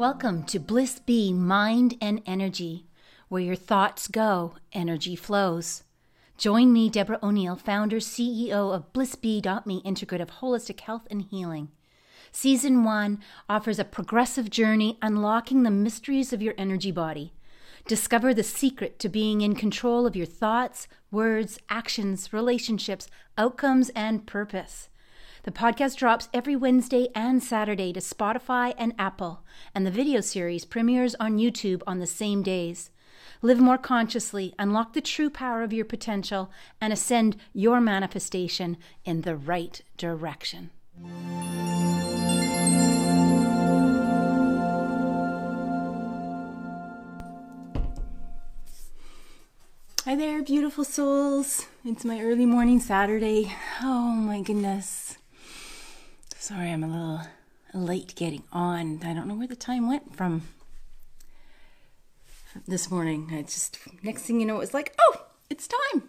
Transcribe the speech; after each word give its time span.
Welcome 0.00 0.44
to 0.44 0.58
Bliss 0.58 0.98
Bee 0.98 1.30
Mind 1.30 1.98
and 2.00 2.22
Energy, 2.24 2.86
where 3.28 3.42
your 3.42 3.54
thoughts 3.54 4.08
go, 4.08 4.54
energy 4.72 5.14
flows. 5.14 5.82
Join 6.38 6.72
me, 6.72 6.88
Deborah 6.88 7.18
O'Neill, 7.22 7.54
founder, 7.54 7.98
CEO 7.98 8.74
of 8.74 8.90
BlissBee.me 8.94 9.82
Integrative 9.82 10.30
Holistic 10.40 10.80
Health 10.80 11.06
and 11.10 11.20
Healing. 11.20 11.68
Season 12.32 12.82
1 12.82 13.20
offers 13.46 13.78
a 13.78 13.84
progressive 13.84 14.48
journey 14.48 14.96
unlocking 15.02 15.64
the 15.64 15.70
mysteries 15.70 16.32
of 16.32 16.40
your 16.40 16.54
energy 16.56 16.90
body. 16.90 17.34
Discover 17.86 18.32
the 18.32 18.42
secret 18.42 18.98
to 19.00 19.10
being 19.10 19.42
in 19.42 19.54
control 19.54 20.06
of 20.06 20.16
your 20.16 20.24
thoughts, 20.24 20.88
words, 21.10 21.58
actions, 21.68 22.32
relationships, 22.32 23.10
outcomes, 23.36 23.90
and 23.90 24.26
purpose. 24.26 24.88
The 25.42 25.50
podcast 25.50 25.96
drops 25.96 26.28
every 26.34 26.54
Wednesday 26.54 27.08
and 27.14 27.42
Saturday 27.42 27.94
to 27.94 28.00
Spotify 28.00 28.74
and 28.76 28.92
Apple, 28.98 29.42
and 29.74 29.86
the 29.86 29.90
video 29.90 30.20
series 30.20 30.66
premieres 30.66 31.14
on 31.18 31.38
YouTube 31.38 31.80
on 31.86 31.98
the 31.98 32.06
same 32.06 32.42
days. 32.42 32.90
Live 33.40 33.58
more 33.58 33.78
consciously, 33.78 34.54
unlock 34.58 34.92
the 34.92 35.00
true 35.00 35.30
power 35.30 35.62
of 35.62 35.72
your 35.72 35.86
potential, 35.86 36.50
and 36.78 36.92
ascend 36.92 37.38
your 37.54 37.80
manifestation 37.80 38.76
in 39.06 39.22
the 39.22 39.34
right 39.34 39.80
direction. 39.96 40.68
Hi 50.04 50.16
there, 50.16 50.42
beautiful 50.42 50.84
souls. 50.84 51.66
It's 51.82 52.04
my 52.04 52.20
early 52.20 52.44
morning 52.44 52.78
Saturday. 52.78 53.54
Oh 53.82 54.10
my 54.10 54.42
goodness. 54.42 55.16
Sorry, 56.40 56.70
I'm 56.70 56.82
a 56.82 56.86
little 56.86 57.20
late 57.74 58.14
getting 58.14 58.44
on. 58.50 59.02
I 59.04 59.12
don't 59.12 59.28
know 59.28 59.34
where 59.34 59.46
the 59.46 59.54
time 59.54 59.86
went 59.86 60.16
from 60.16 60.48
this 62.66 62.90
morning. 62.90 63.28
I 63.30 63.42
just 63.42 63.76
next 64.02 64.22
thing 64.22 64.40
you 64.40 64.46
know, 64.46 64.56
it 64.56 64.60
was 64.60 64.72
like, 64.72 64.94
oh, 64.98 65.26
it's 65.50 65.68
time. 65.68 66.04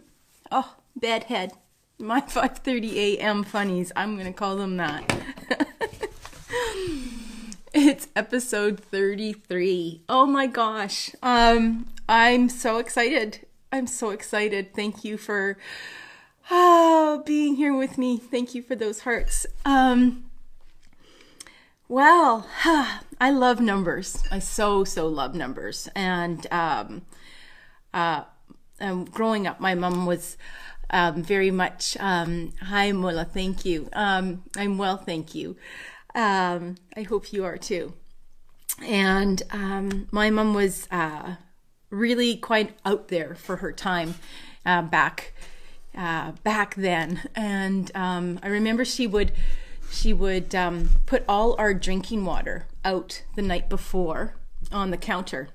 Oh, 0.50 0.78
bad 0.96 1.26
head. 1.26 1.52
My 2.00 2.22
5:30 2.30 2.94
a.m. 3.18 3.44
funnies. 3.44 3.92
I'm 3.94 4.16
gonna 4.16 4.32
call 4.32 4.56
them 4.56 4.78
that. 4.78 5.04
it's 7.74 8.08
episode 8.16 8.80
33. 8.80 10.04
Oh 10.08 10.26
my 10.26 10.48
gosh. 10.48 11.12
Um, 11.22 11.88
I'm 12.08 12.48
so 12.48 12.78
excited. 12.78 13.46
I'm 13.70 13.86
so 13.86 14.12
excited. 14.12 14.74
Thank 14.74 15.04
you 15.04 15.18
for 15.18 15.58
oh, 16.52 17.24
being 17.26 17.56
here 17.56 17.76
with 17.76 17.98
me. 17.98 18.18
Thank 18.18 18.54
you 18.54 18.62
for 18.62 18.76
those 18.76 19.00
hearts. 19.00 19.48
Um, 19.66 20.26
well, 21.88 22.48
I 23.20 23.32
love 23.32 23.60
numbers. 23.60 24.22
I 24.30 24.40
so 24.40 24.84
so 24.84 25.08
love 25.08 25.34
numbers, 25.34 25.90
and 25.96 26.46
um, 26.52 27.04
uh, 27.94 28.24
um, 28.80 29.06
growing 29.06 29.48
up, 29.48 29.60
my 29.60 29.76
mom 29.76 30.06
was 30.06 30.38
um, 30.90 31.24
very 31.24 31.52
much 31.52 31.98
um, 32.00 32.54
hi 32.62 32.92
Mola, 32.92 33.26
thank 33.26 33.66
you. 33.66 33.90
Um, 33.94 34.44
I'm 34.58 34.78
well, 34.78 34.98
thank 34.98 35.34
you. 35.34 35.56
Um, 36.14 36.76
I 36.96 37.04
hope 37.04 37.32
you 37.32 37.46
are 37.46 37.58
too. 37.58 37.94
And 38.84 39.42
um, 39.52 40.08
my 40.12 40.30
mom 40.30 40.54
was 40.54 40.88
uh, 40.92 41.36
really 41.90 42.36
quite 42.36 42.78
out 42.86 43.08
there 43.08 43.36
for 43.36 43.58
her 43.58 43.72
time 43.72 44.16
uh, 44.66 44.82
back 44.82 45.34
uh, 45.98 46.32
back 46.44 46.76
then, 46.76 47.22
and 47.36 47.92
um, 47.96 48.40
I 48.42 48.48
remember 48.48 48.86
she 48.86 49.08
would 49.08 49.32
she 49.92 50.14
would 50.14 50.56
um, 50.56 50.90
put 51.06 51.24
all 51.28 51.56
our 51.60 51.74
drinking 51.74 52.24
water 52.24 52.66
out 52.86 53.24
the 53.36 53.42
night 53.42 53.68
before 53.70 54.36
on 54.72 54.90
the 54.90 54.98
counter 54.98 55.50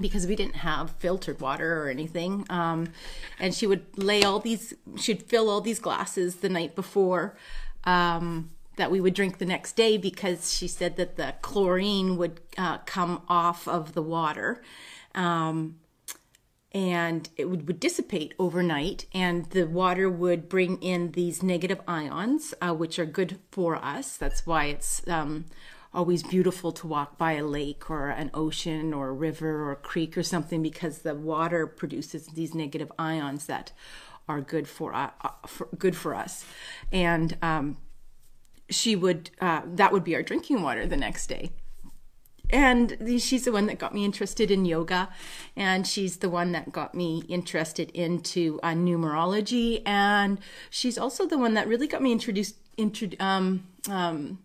because 0.00 0.26
we 0.26 0.34
didn't 0.34 0.56
have 0.56 0.90
filtered 0.90 1.40
water 1.40 1.82
or 1.82 1.88
anything. 1.88 2.46
Um, 2.50 2.88
and 3.38 3.54
she 3.54 3.66
would 3.66 3.84
lay 3.96 4.22
all 4.22 4.40
these, 4.40 4.74
she'd 4.96 5.22
fill 5.22 5.50
all 5.50 5.60
these 5.60 5.78
glasses 5.78 6.36
the 6.36 6.48
night 6.48 6.74
before 6.74 7.36
um, 7.84 8.50
that 8.76 8.90
we 8.90 9.00
would 9.00 9.14
drink 9.14 9.38
the 9.38 9.44
next 9.44 9.76
day 9.76 9.98
because 9.98 10.52
she 10.52 10.66
said 10.66 10.96
that 10.96 11.16
the 11.16 11.34
chlorine 11.42 12.16
would 12.16 12.40
uh, 12.56 12.78
come 12.78 13.22
off 13.28 13.68
of 13.68 13.92
the 13.92 14.02
water. 14.02 14.62
Um, 15.14 15.76
and 16.72 17.28
it 17.36 17.46
would, 17.46 17.66
would 17.66 17.80
dissipate 17.80 18.34
overnight 18.38 19.06
and 19.12 19.46
the 19.46 19.64
water 19.66 20.08
would 20.08 20.48
bring 20.48 20.80
in 20.82 21.12
these 21.12 21.42
negative 21.42 21.80
ions 21.86 22.54
uh, 22.60 22.72
which 22.72 22.98
are 22.98 23.06
good 23.06 23.38
for 23.50 23.76
us. 23.76 24.16
That's 24.16 24.46
why 24.46 24.66
it's 24.66 25.06
um, 25.06 25.44
always 25.92 26.22
beautiful 26.22 26.72
to 26.72 26.86
walk 26.86 27.18
by 27.18 27.32
a 27.32 27.44
lake 27.44 27.90
or 27.90 28.08
an 28.08 28.30
ocean 28.32 28.94
or 28.94 29.10
a 29.10 29.12
river 29.12 29.64
or 29.64 29.72
a 29.72 29.76
creek 29.76 30.16
or 30.16 30.22
something 30.22 30.62
because 30.62 30.98
the 30.98 31.14
water 31.14 31.66
produces 31.66 32.26
these 32.28 32.54
negative 32.54 32.90
ions 32.98 33.46
that 33.46 33.72
are 34.28 34.40
good 34.40 34.66
for, 34.66 34.94
uh, 34.94 35.10
for 35.46 35.68
good 35.76 35.96
for 35.96 36.14
us. 36.14 36.44
And 36.90 37.36
um, 37.42 37.76
she 38.70 38.96
would 38.96 39.30
uh, 39.40 39.62
that 39.66 39.92
would 39.92 40.04
be 40.04 40.14
our 40.14 40.22
drinking 40.22 40.62
water 40.62 40.86
the 40.86 40.96
next 40.96 41.26
day 41.26 41.50
and 42.52 42.98
she's 43.18 43.44
the 43.44 43.52
one 43.52 43.66
that 43.66 43.78
got 43.78 43.94
me 43.94 44.04
interested 44.04 44.50
in 44.50 44.64
yoga. 44.64 45.08
And 45.56 45.86
she's 45.86 46.18
the 46.18 46.28
one 46.28 46.52
that 46.52 46.70
got 46.70 46.94
me 46.94 47.24
interested 47.28 47.90
into 47.90 48.60
uh, 48.62 48.72
numerology. 48.72 49.82
And 49.86 50.38
she's 50.68 50.98
also 50.98 51.26
the 51.26 51.38
one 51.38 51.54
that 51.54 51.66
really 51.66 51.86
got 51.86 52.02
me 52.02 52.12
introduced 52.12 52.56
intro, 52.76 53.08
um, 53.20 53.66
um, 53.88 54.38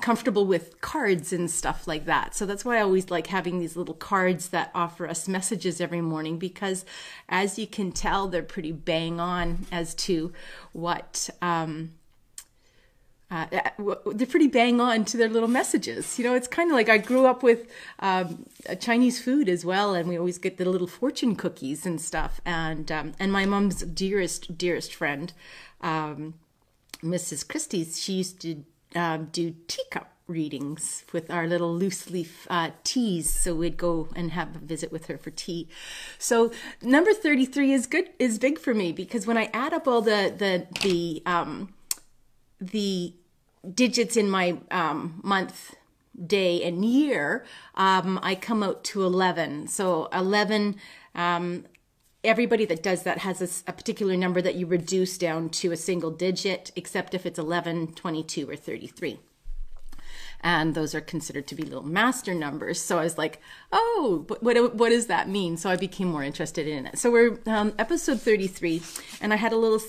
comfortable 0.00 0.46
with 0.46 0.80
cards 0.80 1.32
and 1.32 1.50
stuff 1.50 1.86
like 1.86 2.06
that. 2.06 2.34
So 2.34 2.46
that's 2.46 2.64
why 2.64 2.78
i 2.78 2.82
always 2.82 3.10
like 3.10 3.26
having 3.26 3.58
these 3.58 3.76
little 3.76 3.94
cards 3.94 4.50
that 4.50 4.70
offer 4.74 5.08
us 5.08 5.28
messages 5.28 5.80
every 5.80 6.00
morning 6.00 6.38
because 6.38 6.84
as 7.28 7.58
you 7.58 7.66
can 7.66 7.90
tell 7.90 8.28
they're 8.28 8.42
pretty 8.42 8.72
bang 8.72 9.18
on 9.18 9.66
as 9.72 9.94
to 9.96 10.32
what 10.72 11.28
um, 11.42 11.94
uh, 13.30 13.46
uh 13.52 13.94
they're 14.06 14.26
pretty 14.26 14.46
bang 14.46 14.80
on 14.80 15.04
to 15.06 15.16
their 15.16 15.28
little 15.28 15.48
messages. 15.48 16.18
You 16.18 16.24
know, 16.24 16.34
it's 16.34 16.48
kind 16.48 16.70
of 16.70 16.74
like 16.74 16.88
I 16.88 16.98
grew 16.98 17.26
up 17.26 17.42
with 17.42 17.68
um, 18.00 18.46
Chinese 18.80 19.20
food 19.20 19.48
as 19.48 19.64
well, 19.64 19.94
and 19.94 20.08
we 20.08 20.18
always 20.18 20.38
get 20.38 20.58
the 20.58 20.64
little 20.64 20.86
fortune 20.86 21.36
cookies 21.36 21.84
and 21.86 22.00
stuff. 22.00 22.40
And 22.44 22.90
um, 22.90 23.12
and 23.18 23.32
my 23.32 23.46
mom's 23.46 23.82
dearest 23.82 24.56
dearest 24.56 24.94
friend, 24.94 25.32
um, 25.80 26.34
Mrs. 27.02 27.46
Christie's, 27.46 28.00
she 28.00 28.14
used 28.14 28.40
to 28.40 28.64
um, 28.94 29.26
do 29.26 29.54
teacup 29.66 30.10
readings 30.26 31.04
with 31.12 31.30
our 31.30 31.46
little 31.46 31.74
loose 31.74 32.10
leaf 32.10 32.46
uh, 32.50 32.70
teas. 32.84 33.32
So 33.32 33.54
we'd 33.54 33.76
go 33.76 34.08
and 34.14 34.32
have 34.32 34.54
a 34.54 34.58
visit 34.58 34.92
with 34.92 35.06
her 35.06 35.18
for 35.18 35.30
tea. 35.30 35.68
So 36.18 36.52
number 36.82 37.12
thirty 37.12 37.46
three 37.46 37.72
is 37.72 37.86
good 37.86 38.10
is 38.18 38.38
big 38.38 38.58
for 38.58 38.74
me 38.74 38.92
because 38.92 39.26
when 39.26 39.38
I 39.38 39.50
add 39.52 39.72
up 39.72 39.88
all 39.88 40.02
the 40.02 40.32
the 40.36 40.66
the 40.82 41.22
um, 41.26 41.74
the 42.60 43.14
digits 43.74 44.16
in 44.16 44.30
my 44.30 44.58
um, 44.70 45.20
month, 45.22 45.74
day, 46.26 46.62
and 46.62 46.84
year, 46.84 47.44
um, 47.74 48.18
I 48.22 48.34
come 48.34 48.62
out 48.62 48.84
to 48.84 49.04
11. 49.04 49.68
So 49.68 50.06
11, 50.12 50.76
um, 51.14 51.64
everybody 52.24 52.64
that 52.64 52.82
does 52.82 53.02
that 53.04 53.18
has 53.18 53.40
a, 53.66 53.70
a, 53.70 53.72
particular 53.72 54.16
number 54.16 54.42
that 54.42 54.56
you 54.56 54.66
reduce 54.66 55.18
down 55.18 55.48
to 55.50 55.72
a 55.72 55.76
single 55.76 56.10
digit, 56.10 56.72
except 56.74 57.14
if 57.14 57.24
it's 57.24 57.38
11, 57.38 57.94
22, 57.94 58.50
or 58.50 58.56
33. 58.56 59.20
And 60.40 60.74
those 60.74 60.94
are 60.94 61.00
considered 61.00 61.48
to 61.48 61.56
be 61.56 61.64
little 61.64 61.82
master 61.82 62.32
numbers. 62.32 62.80
So 62.80 62.98
I 62.98 63.04
was 63.04 63.18
like, 63.18 63.40
oh, 63.72 64.24
what, 64.40 64.74
what, 64.74 64.90
does 64.90 65.06
that 65.06 65.28
mean? 65.28 65.56
So 65.56 65.68
I 65.68 65.76
became 65.76 66.08
more 66.08 66.22
interested 66.22 66.68
in 66.68 66.86
it. 66.86 66.98
So 66.98 67.10
we're 67.10 67.40
um, 67.46 67.74
episode 67.76 68.20
33, 68.20 68.82
and 69.20 69.32
I 69.32 69.36
had 69.36 69.52
a 69.52 69.56
little 69.56 69.80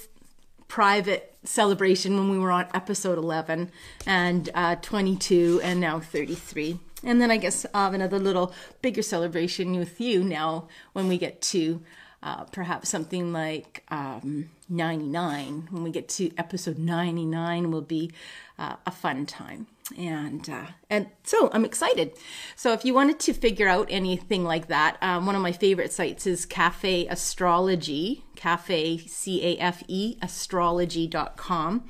private 0.70 1.36
celebration 1.44 2.16
when 2.16 2.30
we 2.30 2.40
were 2.40 2.52
on 2.52 2.68
episode 2.74 3.18
11 3.18 3.70
and 4.06 4.50
uh, 4.54 4.76
22 4.76 5.60
and 5.62 5.82
now 5.82 6.00
33. 6.00 6.80
And 7.04 7.20
then 7.20 7.32
I 7.32 7.38
guess 7.38 7.66
I'll 7.74 7.86
have 7.86 7.94
another 7.94 8.20
little 8.20 8.54
bigger 8.82 9.02
celebration 9.02 9.78
with 9.78 10.00
you 10.00 10.24
now 10.24 10.70
when 10.94 11.10
we 11.10 11.18
get 11.18 11.42
to 11.42 11.82
uh, 12.22 12.44
perhaps 12.46 12.90
something 12.90 13.34
like 13.34 13.84
um, 13.90 14.50
99. 14.70 15.70
When 15.72 15.84
we 15.84 15.92
get 15.92 16.08
to 16.10 16.32
episode 16.38 16.78
99, 16.78 17.72
will 17.72 17.82
be 17.82 18.12
uh, 18.58 18.76
a 18.86 18.92
fun 18.92 19.26
time. 19.26 19.68
And 19.98 20.48
uh, 20.50 20.68
and 20.90 21.08
so 21.24 21.50
I'm 21.52 21.66
excited. 21.66 22.14
So 22.56 22.74
if 22.74 22.86
you 22.86 22.94
wanted 22.94 23.20
to 23.22 23.34
figure 23.34 23.68
out 23.68 23.88
anything 23.90 24.44
like 24.44 24.68
that, 24.68 24.98
um, 25.02 25.26
one 25.26 25.36
of 25.36 25.42
my 25.42 25.52
favorite 25.52 25.92
sites 25.92 26.28
is 26.28 26.46
Cafe 26.46 27.08
Astrology, 27.08 28.24
Cafe 28.36 29.00
C 29.00 29.44
A 29.44 29.58
F 29.58 29.84
E 29.88 30.18
Astrology.com. 30.22 31.90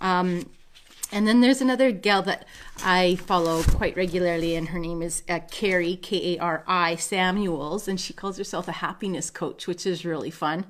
Um, 0.00 0.50
and 1.12 1.26
then 1.26 1.40
there's 1.40 1.60
another 1.60 1.92
gal 1.92 2.22
that 2.22 2.46
I 2.84 3.14
follow 3.14 3.62
quite 3.62 3.96
regularly, 3.96 4.56
and 4.56 4.68
her 4.70 4.78
name 4.80 5.02
is 5.02 5.22
uh, 5.28 5.38
Kari, 5.50 5.96
K 5.96 6.34
A 6.34 6.38
R 6.40 6.64
I 6.66 6.96
Samuels, 6.96 7.86
and 7.86 8.00
she 8.00 8.12
calls 8.12 8.38
herself 8.38 8.66
a 8.66 8.72
happiness 8.72 9.30
coach, 9.30 9.68
which 9.68 9.86
is 9.86 10.04
really 10.04 10.30
fun. 10.30 10.66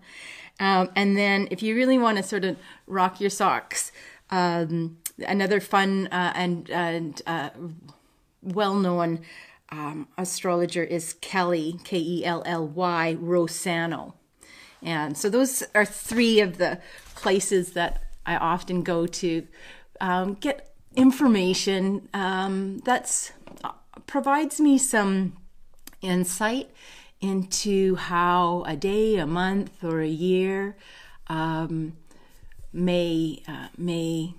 Um, 0.60 0.90
and 0.94 1.16
then 1.16 1.48
if 1.50 1.62
you 1.62 1.74
really 1.74 1.98
want 1.98 2.18
to 2.18 2.22
sort 2.22 2.44
of 2.44 2.58
rock 2.86 3.20
your 3.20 3.30
socks, 3.30 3.92
um, 4.30 4.98
another 5.18 5.60
fun 5.60 6.08
uh, 6.08 6.32
and 6.34 6.70
and 6.70 7.22
uh, 7.26 7.50
well 8.42 8.74
known 8.74 9.20
um, 9.70 10.08
astrologer 10.16 10.84
is 10.84 11.14
Kelly, 11.14 11.78
K 11.84 11.98
E 11.98 12.24
L 12.24 12.42
L 12.46 12.66
Y, 12.66 13.16
Rosano. 13.20 14.14
And 14.82 15.16
so 15.16 15.28
those 15.28 15.64
are 15.74 15.84
three 15.84 16.40
of 16.40 16.58
the 16.58 16.80
places 17.14 17.72
that 17.72 18.02
I 18.24 18.36
often 18.36 18.82
go 18.82 19.06
to 19.06 19.46
um, 20.00 20.34
get 20.34 20.74
information 20.94 22.08
um, 22.14 22.78
that's 22.84 23.32
uh, 23.64 23.72
provides 24.06 24.60
me 24.60 24.78
some 24.78 25.36
insight 26.02 26.70
into 27.20 27.96
how 27.96 28.62
a 28.66 28.76
day, 28.76 29.16
a 29.16 29.26
month, 29.26 29.82
or 29.82 30.00
a 30.00 30.08
year 30.08 30.76
um, 31.28 31.96
may 32.72 33.42
uh, 33.48 33.68
may 33.76 34.34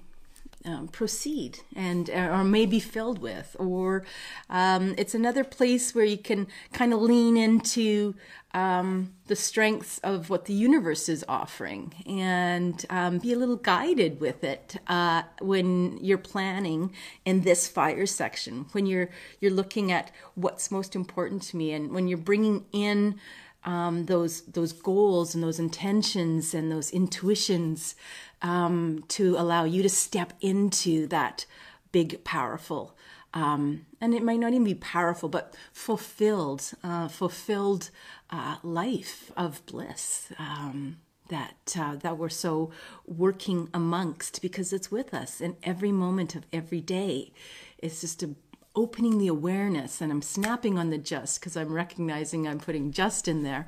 um, 0.68 0.88
proceed 0.90 1.60
and 1.76 2.10
uh, 2.10 2.30
or 2.32 2.44
may 2.44 2.66
be 2.66 2.80
filled 2.80 3.20
with 3.20 3.56
or 3.58 4.04
um, 4.50 4.94
it's 4.98 5.16
another 5.16 5.44
place 5.44 5.96
where 5.96 6.06
you 6.06 6.18
can 6.18 6.48
kind 6.74 6.94
of 6.94 7.02
lean 7.02 7.38
into 7.38 8.14
um, 8.54 9.14
the 9.28 9.36
strengths 9.36 9.98
of 10.00 10.30
what 10.30 10.46
the 10.46 10.54
universe 10.54 11.08
is 11.08 11.24
offering 11.28 11.94
and 12.06 12.86
um, 12.90 13.20
be 13.20 13.32
a 13.32 13.38
little 13.38 13.56
guided 13.56 14.20
with 14.20 14.44
it 14.44 14.78
uh, 14.88 15.24
when 15.40 15.98
you're 16.02 16.18
planning 16.18 16.94
in 17.24 17.42
this 17.42 17.68
fire 17.68 18.06
section 18.06 18.66
when 18.74 18.86
you're 18.86 19.10
you're 19.40 19.52
looking 19.52 19.92
at 19.92 20.12
what's 20.36 20.70
most 20.70 20.96
important 20.96 21.42
to 21.42 21.56
me 21.56 21.72
and 21.72 21.92
when 21.92 22.08
you're 22.08 22.18
bringing 22.18 22.66
in 22.74 23.18
um, 23.64 24.06
those 24.06 24.42
those 24.44 24.72
goals 24.72 25.36
and 25.36 25.44
those 25.44 25.60
intentions 25.60 26.54
and 26.54 26.72
those 26.72 26.90
intuitions 26.92 27.96
um, 28.42 29.04
to 29.10 29.36
allow 29.38 29.64
you 29.64 29.82
to 29.84 29.90
step 29.90 30.34
into 30.42 31.08
that 31.08 31.46
big, 31.92 32.24
powerful, 32.24 32.96
um, 33.34 33.86
and 34.02 34.14
it 34.14 34.24
might 34.24 34.40
not 34.40 34.54
even 34.54 34.64
be 34.64 34.74
powerful, 34.74 35.30
but 35.30 35.54
fulfilled, 35.72 36.72
uh, 36.84 37.08
fulfilled 37.08 37.90
uh, 38.30 38.58
life 38.64 39.32
of 39.38 39.66
bliss 39.66 40.32
um, 40.40 40.98
that 41.30 41.76
uh, 41.78 41.96
that 41.98 42.18
we're 42.18 42.30
so 42.30 42.72
working 43.06 43.70
amongst 43.74 44.42
because 44.42 44.72
it's 44.74 44.92
with 44.92 45.14
us 45.14 45.42
in 45.42 45.56
every 45.64 45.92
moment 45.92 46.36
of 46.36 46.46
every 46.54 46.82
day. 46.82 47.32
It's 47.78 48.02
just 48.02 48.24
a 48.24 48.36
opening 48.78 49.18
the 49.18 49.28
awareness 49.28 50.00
and 50.02 50.12
I'm 50.12 50.22
snapping 50.22 50.78
on 50.78 50.92
the 50.92 51.00
just 51.00 51.40
because 51.40 51.58
I'm 51.58 51.74
recognizing 51.74 52.48
I'm 52.48 52.60
putting 52.60 52.92
just 52.92 53.28
in 53.28 53.42
there. 53.42 53.66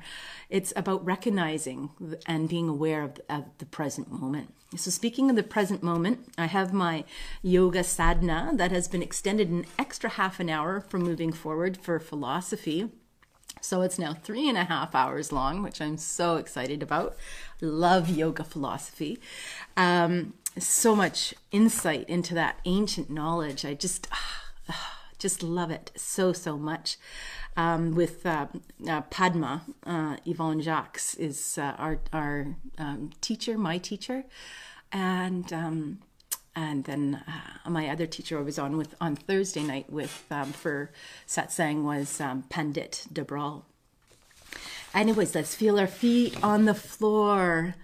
It's 0.48 0.72
about 0.76 1.04
recognizing 1.04 1.90
and 2.26 2.48
being 2.48 2.68
aware 2.68 3.02
of 3.02 3.16
the, 3.16 3.34
of 3.34 3.44
the, 3.58 3.66
present 3.66 4.10
moment. 4.10 4.54
So, 4.76 4.90
speaking 4.90 5.28
of 5.28 5.34
the 5.34 5.42
present 5.42 5.82
moment, 5.82 6.32
I 6.38 6.46
have 6.46 6.72
my 6.72 7.04
yoga 7.42 7.82
sadhana 7.82 8.52
that 8.54 8.70
has 8.70 8.86
been 8.86 9.02
extended 9.02 9.48
an 9.48 9.66
extra 9.78 10.10
half 10.10 10.38
an 10.38 10.48
hour 10.48 10.80
for 10.80 10.98
moving 10.98 11.32
forward 11.32 11.76
for 11.76 11.98
philosophy. 11.98 12.90
So 13.60 13.82
it's 13.82 13.98
now 13.98 14.14
three 14.14 14.48
and 14.48 14.56
a 14.56 14.64
half 14.64 14.94
hours 14.94 15.32
long, 15.32 15.62
which 15.62 15.80
I'm 15.80 15.98
so 15.98 16.36
excited 16.36 16.82
about. 16.82 17.16
Love 17.60 18.08
yoga 18.08 18.44
philosophy. 18.44 19.18
Um, 19.76 20.34
so 20.56 20.94
much 20.94 21.34
insight 21.50 22.08
into 22.08 22.32
that 22.34 22.60
ancient 22.64 23.10
knowledge. 23.10 23.64
I 23.64 23.74
just. 23.74 24.06
Ah, 24.12 24.99
just 25.20 25.42
love 25.42 25.70
it 25.70 25.92
so 25.94 26.32
so 26.32 26.58
much. 26.58 26.96
Um, 27.56 27.94
with 27.94 28.24
uh, 28.24 28.46
uh, 28.88 29.02
Padma, 29.02 29.62
uh, 29.84 30.16
Yvonne 30.24 30.60
Jacques 30.62 31.00
is 31.18 31.58
uh, 31.58 31.74
our 31.78 32.00
our 32.12 32.56
um, 32.78 33.10
teacher, 33.20 33.56
my 33.58 33.78
teacher, 33.78 34.24
and 34.90 35.52
um, 35.52 35.98
and 36.56 36.84
then 36.84 37.22
uh, 37.28 37.70
my 37.70 37.88
other 37.88 38.06
teacher 38.06 38.38
I 38.38 38.42
was 38.42 38.58
on 38.58 38.76
with 38.76 38.94
on 39.00 39.14
Thursday 39.16 39.62
night 39.62 39.90
with 39.90 40.24
um, 40.30 40.52
for 40.52 40.90
satsang 41.26 41.84
was 41.84 42.20
um, 42.20 42.42
Pandit 42.48 43.06
Debral. 43.12 43.62
Anyways, 44.92 45.34
let's 45.34 45.54
feel 45.54 45.78
our 45.78 45.86
feet 45.86 46.42
on 46.42 46.64
the 46.64 46.74
floor 46.74 47.76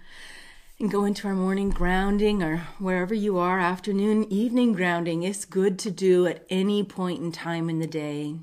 and 0.79 0.91
go 0.91 1.05
into 1.05 1.27
our 1.27 1.33
morning 1.33 1.69
grounding 1.71 2.43
or 2.43 2.57
wherever 2.77 3.13
you 3.13 3.37
are, 3.37 3.59
afternoon, 3.59 4.31
evening 4.31 4.73
grounding. 4.73 5.23
It's 5.23 5.43
good 5.43 5.79
to 5.79 5.91
do 5.91 6.27
at 6.27 6.45
any 6.49 6.83
point 6.83 7.21
in 7.21 7.31
time 7.31 7.69
in 7.69 7.79
the 7.79 7.87
day. 7.87 8.35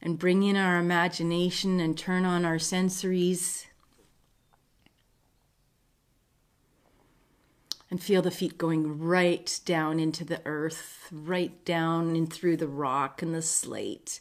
And 0.00 0.18
bring 0.18 0.42
in 0.42 0.56
our 0.56 0.78
imagination 0.78 1.80
and 1.80 1.96
turn 1.96 2.24
on 2.24 2.44
our 2.44 2.56
sensories. 2.56 3.66
And 7.90 8.02
feel 8.02 8.22
the 8.22 8.30
feet 8.30 8.56
going 8.56 8.98
right 8.98 9.60
down 9.66 10.00
into 10.00 10.24
the 10.24 10.40
earth, 10.46 11.08
right 11.12 11.62
down 11.66 12.16
and 12.16 12.32
through 12.32 12.56
the 12.56 12.68
rock 12.68 13.20
and 13.20 13.34
the 13.34 13.42
slate 13.42 14.20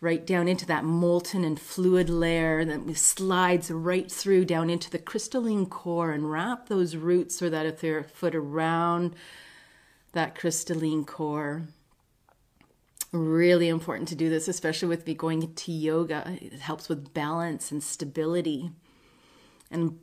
right 0.00 0.26
down 0.26 0.48
into 0.48 0.66
that 0.66 0.84
molten 0.84 1.44
and 1.44 1.58
fluid 1.58 2.10
layer 2.10 2.64
that 2.64 2.96
slides 2.96 3.70
right 3.70 4.10
through 4.10 4.44
down 4.44 4.68
into 4.68 4.90
the 4.90 4.98
crystalline 4.98 5.66
core 5.66 6.12
and 6.12 6.30
wrap 6.30 6.68
those 6.68 6.96
roots 6.96 7.40
or 7.40 7.48
that 7.48 7.66
etheric 7.66 8.10
foot 8.10 8.34
around 8.34 9.14
that 10.12 10.34
crystalline 10.34 11.04
core. 11.04 11.68
Really 13.12 13.68
important 13.68 14.08
to 14.08 14.14
do 14.14 14.28
this, 14.28 14.48
especially 14.48 14.88
with 14.88 15.06
me 15.06 15.14
going 15.14 15.42
into 15.42 15.72
yoga. 15.72 16.36
It 16.40 16.60
helps 16.60 16.88
with 16.88 17.14
balance 17.14 17.70
and 17.70 17.82
stability. 17.82 18.72
And 19.70 20.00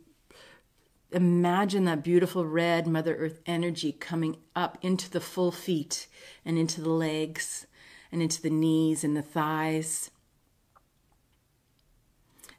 imagine 1.12 1.84
that 1.84 2.02
beautiful 2.02 2.46
red 2.46 2.86
Mother 2.86 3.14
Earth 3.14 3.40
energy 3.46 3.92
coming 3.92 4.38
up 4.56 4.78
into 4.80 5.10
the 5.10 5.20
full 5.20 5.52
feet 5.52 6.08
and 6.44 6.58
into 6.58 6.80
the 6.80 6.90
legs 6.90 7.66
and 8.12 8.22
into 8.22 8.40
the 8.42 8.50
knees 8.50 9.02
and 9.02 9.16
the 9.16 9.22
thighs 9.22 10.10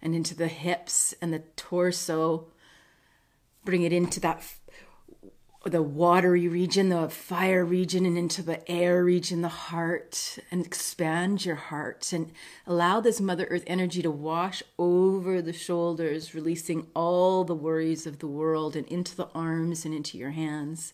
and 0.01 0.13
into 0.13 0.35
the 0.35 0.47
hips 0.47 1.13
and 1.21 1.33
the 1.33 1.43
torso. 1.55 2.47
Bring 3.63 3.83
it 3.83 3.93
into 3.93 4.19
that 4.19 4.43
the 5.65 5.81
watery 5.81 6.47
region, 6.49 6.89
the 6.89 7.07
fire 7.07 7.63
region, 7.63 8.05
and 8.05 8.17
into 8.17 8.41
the 8.41 8.69
air 8.69 9.01
region, 9.03 9.41
the 9.41 9.47
heart, 9.47 10.37
and 10.51 10.65
expand 10.65 11.45
your 11.45 11.55
heart 11.55 12.11
and 12.11 12.31
allow 12.67 12.99
this 12.99 13.21
Mother 13.21 13.47
Earth 13.49 13.63
energy 13.65 14.01
to 14.01 14.11
wash 14.11 14.61
over 14.77 15.41
the 15.41 15.53
shoulders, 15.53 16.35
releasing 16.35 16.87
all 16.93 17.45
the 17.45 17.55
worries 17.55 18.05
of 18.05 18.19
the 18.19 18.27
world 18.27 18.75
and 18.75 18.85
into 18.87 19.15
the 19.15 19.29
arms 19.33 19.85
and 19.85 19.93
into 19.93 20.17
your 20.17 20.31
hands. 20.31 20.93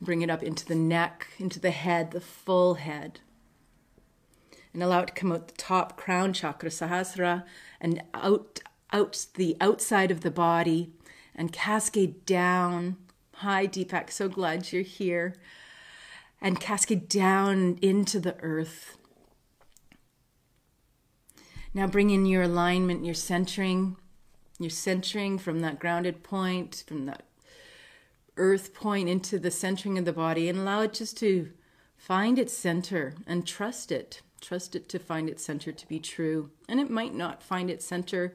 Bring 0.00 0.22
it 0.22 0.30
up 0.30 0.42
into 0.42 0.64
the 0.64 0.74
neck, 0.74 1.28
into 1.38 1.60
the 1.60 1.70
head, 1.70 2.10
the 2.10 2.20
full 2.20 2.74
head. 2.74 3.20
And 4.72 4.82
allow 4.82 5.00
it 5.00 5.08
to 5.08 5.12
come 5.12 5.32
out 5.32 5.48
the 5.48 5.54
top 5.54 5.96
crown 5.96 6.32
chakra, 6.32 6.68
Sahasrara, 6.68 7.44
and 7.80 8.02
out, 8.12 8.60
out 8.92 9.26
the 9.34 9.56
outside 9.60 10.10
of 10.10 10.22
the 10.22 10.30
body 10.30 10.92
and 11.34 11.52
cascade 11.52 12.24
down. 12.26 12.96
Hi, 13.36 13.66
Deepak, 13.66 14.10
so 14.10 14.28
glad 14.28 14.72
you're 14.72 14.82
here. 14.82 15.34
And 16.40 16.60
cascade 16.60 17.08
down 17.08 17.78
into 17.80 18.20
the 18.20 18.36
earth. 18.40 18.96
Now 21.72 21.86
bring 21.88 22.10
in 22.10 22.26
your 22.26 22.42
alignment, 22.42 23.04
your 23.04 23.14
centering, 23.14 23.96
your 24.60 24.70
centering 24.70 25.38
from 25.38 25.60
that 25.60 25.80
grounded 25.80 26.22
point, 26.22 26.84
from 26.86 27.06
that 27.06 27.24
earth 28.36 28.74
point 28.74 29.08
into 29.08 29.38
the 29.38 29.50
centering 29.50 29.98
of 29.98 30.04
the 30.04 30.12
body 30.12 30.48
and 30.48 30.58
allow 30.58 30.80
it 30.82 30.92
just 30.92 31.16
to 31.18 31.50
find 31.96 32.38
its 32.38 32.52
center 32.52 33.14
and 33.26 33.46
trust 33.46 33.92
it. 33.92 34.20
Trust 34.40 34.76
it 34.76 34.88
to 34.90 34.98
find 34.98 35.28
its 35.28 35.44
center 35.44 35.72
to 35.72 35.88
be 35.88 35.98
true. 35.98 36.50
And 36.68 36.78
it 36.78 36.90
might 36.90 37.14
not 37.14 37.42
find 37.42 37.70
its 37.70 37.86
center. 37.86 38.34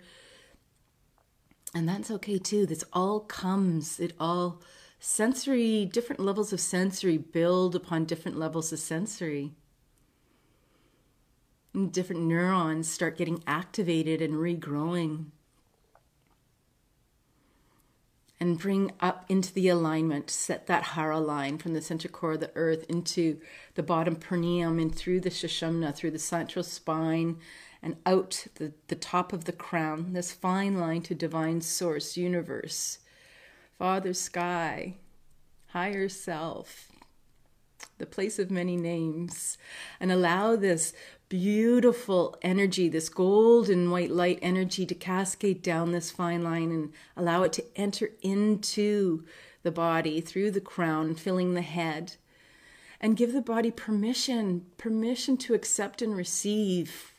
And 1.75 1.87
that's 1.87 2.09
okay 2.09 2.39
too. 2.39 2.65
This 2.65 2.83
all 2.93 3.19
comes, 3.19 3.99
it 3.99 4.13
all 4.19 4.61
sensory, 4.99 5.85
different 5.85 6.19
levels 6.19 6.51
of 6.51 6.59
sensory 6.59 7.17
build 7.17 7.75
upon 7.75 8.05
different 8.05 8.39
levels 8.39 8.73
of 8.73 8.79
sensory. 8.79 9.53
And 11.73 11.91
different 11.91 12.23
neurons 12.23 12.89
start 12.89 13.17
getting 13.17 13.43
activated 13.45 14.21
and 14.21 14.33
regrowing. 14.33 15.27
And 18.39 18.57
bring 18.57 18.91
up 19.01 19.25
into 19.27 19.53
the 19.53 19.67
alignment, 19.67 20.29
set 20.29 20.67
that 20.67 20.83
hara 20.83 21.19
line 21.19 21.57
from 21.57 21.73
the 21.73 21.81
center 21.81 22.07
core 22.07 22.33
of 22.33 22.39
the 22.39 22.51
earth 22.55 22.85
into 22.87 23.39
the 23.75 23.83
bottom 23.83 24.15
perineum 24.15 24.79
and 24.79 24.95
through 24.95 25.19
the 25.19 25.29
sushumna, 25.29 25.93
through 25.93 26.11
the 26.11 26.19
central 26.19 26.63
spine, 26.63 27.37
and 27.81 27.97
out 28.05 28.47
the, 28.55 28.73
the 28.87 28.95
top 28.95 29.33
of 29.33 29.45
the 29.45 29.51
crown, 29.51 30.13
this 30.13 30.31
fine 30.31 30.79
line 30.79 31.01
to 31.01 31.15
divine 31.15 31.61
source, 31.61 32.15
universe, 32.15 32.99
Father 33.77 34.13
Sky, 34.13 34.95
higher 35.67 36.09
self, 36.09 36.89
the 37.97 38.05
place 38.05 38.39
of 38.39 38.51
many 38.51 38.77
names, 38.77 39.57
and 39.99 40.11
allow 40.11 40.55
this 40.55 40.93
beautiful 41.29 42.35
energy, 42.41 42.89
this 42.89 43.07
golden 43.07 43.91
white 43.91 44.09
light 44.09 44.39
energy 44.41 44.85
to 44.87 44.95
cascade 44.95 45.61
down 45.61 45.91
this 45.91 46.09
fine 46.09 46.43
line 46.43 46.71
and 46.71 46.91
allow 47.15 47.43
it 47.43 47.53
to 47.53 47.63
enter 47.75 48.09
into 48.21 49.23
the 49.61 49.71
body 49.71 50.19
through 50.19 50.49
the 50.51 50.61
crown, 50.61 51.13
filling 51.13 51.53
the 51.53 51.61
head, 51.61 52.15
and 52.99 53.15
give 53.15 53.31
the 53.31 53.41
body 53.41 53.69
permission, 53.69 54.65
permission 54.77 55.37
to 55.37 55.53
accept 55.53 56.01
and 56.01 56.17
receive, 56.17 57.13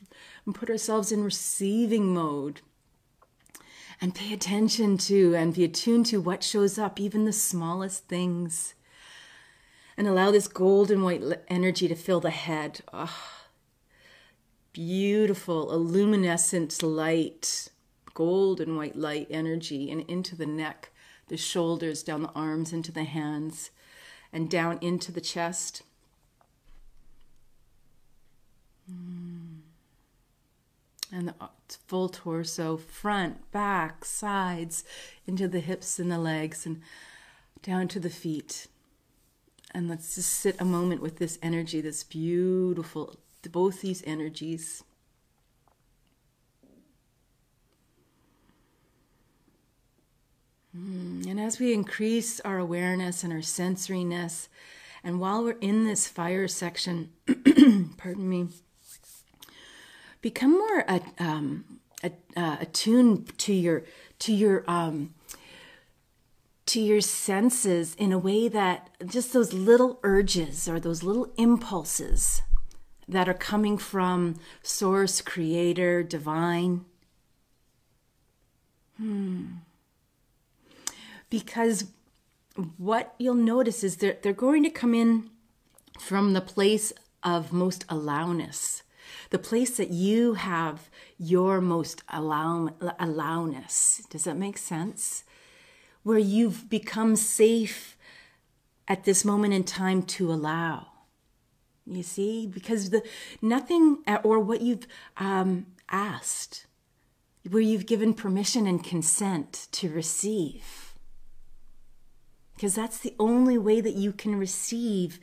and 0.45 0.55
put 0.55 0.69
ourselves 0.69 1.13
in 1.13 1.23
receiving 1.23 2.13
mode. 2.13 2.61
And 4.03 4.15
pay 4.15 4.33
attention 4.33 4.97
to 4.99 5.35
and 5.35 5.55
be 5.55 5.63
attuned 5.63 6.07
to 6.07 6.23
what 6.23 6.43
shows 6.43 6.79
up, 6.79 6.99
even 6.99 7.27
the 7.27 7.35
smallest 7.35 8.09
things. 8.09 8.75
And 9.95 10.09
allow 10.09 10.31
this 10.31 10.49
golden 10.49 11.03
white 11.03 11.23
energy 11.49 11.87
to 11.87 11.95
fill 11.95 12.21
the 12.21 12.31
head. 12.31 12.81
Oh, 12.95 13.40
beautiful, 14.73 15.69
luminescent 15.79 16.83
light, 16.83 17.69
golden 18.15 18.77
white 18.77 18.97
light 18.97 19.27
energy, 19.31 19.91
and 19.91 20.03
into 20.03 20.37
the 20.37 20.47
neck, 20.47 20.91
the 21.29 21.37
shoulders, 21.37 22.03
down 22.03 22.23
the 22.23 22.31
arms, 22.31 22.73
into 22.73 22.93
the 22.93 23.05
hands 23.05 23.71
and 24.33 24.49
down 24.49 24.79
into 24.81 25.13
the 25.13 25.21
chest. 25.21 25.83
Mm. 28.91 29.59
And 31.13 31.29
the 31.29 31.35
full 31.87 32.09
torso, 32.09 32.77
front, 32.77 33.51
back, 33.51 34.05
sides, 34.05 34.85
into 35.27 35.49
the 35.49 35.61
hips 35.61 35.99
and 35.99 36.11
the 36.11 36.19
legs, 36.19 36.65
and 36.65 36.81
down 37.63 37.89
to 37.89 38.01
the 38.01 38.11
feet. 38.11 38.69
And 39.73 39.89
let's 39.89 40.15
just 40.15 40.33
sit 40.33 40.57
a 40.61 40.65
moment 40.65 41.03
with 41.03 41.19
this 41.19 41.39
energy, 41.43 41.81
this 41.81 42.05
beautiful, 42.05 43.17
both 43.49 43.81
these 43.81 44.03
energies. 44.07 44.85
Mm, 50.77 51.27
and 51.27 51.41
as 51.41 51.59
we 51.59 51.73
increase 51.73 52.39
our 52.41 52.59
awareness 52.59 53.25
and 53.25 53.33
our 53.33 53.41
sensoriness, 53.41 54.49
and 55.03 55.19
while 55.19 55.43
we're 55.43 55.57
in 55.61 55.85
this 55.85 56.07
fire 56.07 56.47
section, 56.47 57.11
pardon 57.97 58.29
me, 58.29 58.49
become 60.21 60.53
more 60.53 60.85
uh, 60.87 61.01
um, 61.19 61.65
uh, 62.37 62.57
attuned 62.61 63.37
to 63.39 63.53
your 63.53 63.83
to 64.21 64.33
your 64.33 64.65
um, 64.69 65.15
to 66.67 66.81
your 66.81 67.01
senses 67.01 67.97
in 67.97 68.13
a 68.13 68.19
way 68.19 68.47
that 68.47 68.91
just 69.05 69.33
those 69.33 69.53
little 69.53 69.99
urges 70.03 70.69
or 70.69 70.79
those 70.79 71.03
little 71.03 71.33
impulses 71.37 72.43
that 73.11 73.29
are 73.29 73.35
coming 73.35 73.77
from 73.79 74.37
source, 74.63 75.21
creator, 75.21 76.03
divine. 76.03 76.85
Hmm 78.97 79.47
because 81.31 81.87
what 82.77 83.15
you'll 83.19 83.35
notice 83.35 83.83
is 83.83 83.97
they're, 83.97 84.19
they're 84.23 84.33
going 84.33 84.65
to 84.65 84.71
come 84.71 84.93
in 84.93 85.31
from 85.99 86.33
the 86.33 86.41
place 86.41 86.93
of 87.23 87.53
most 87.53 87.85
allowness, 87.89 88.83
the 89.31 89.39
place 89.39 89.77
that 89.77 89.91
you 89.91 90.35
have 90.35 90.91
your 91.19 91.61
most 91.61 92.03
allow, 92.09 92.71
allowness. 92.99 94.03
Does 94.11 94.25
that 94.25 94.37
make 94.37 94.59
sense? 94.59 95.25
Where 96.03 96.19
you've 96.19 96.69
become 96.69 97.17
safe 97.17 97.97
at 98.89 99.05
this 99.05 99.25
moment 99.25 99.55
in 99.55 99.65
time 99.65 100.03
to 100.03 100.33
allow. 100.33 100.89
You 101.91 102.03
see, 102.05 102.47
because 102.47 102.91
the 102.91 103.03
nothing 103.43 103.99
or 104.23 104.39
what 104.39 104.61
you've 104.61 104.87
um, 105.17 105.67
asked, 105.91 106.67
where 107.49 107.63
you've 107.63 107.87
given 107.87 108.15
permission 108.15 108.67
and 108.67 108.83
consent 108.83 109.67
to 109.73 109.89
receive. 109.91 110.95
Because 112.55 112.75
that's 112.75 112.99
the 112.99 113.15
only 113.19 113.59
way 113.59 113.81
that 113.81 113.95
you 113.95 114.13
can 114.13 114.37
receive 114.37 115.19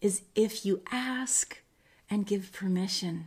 is 0.00 0.22
if 0.34 0.64
you 0.64 0.82
ask 0.90 1.62
and 2.08 2.26
give 2.26 2.52
permission. 2.52 3.26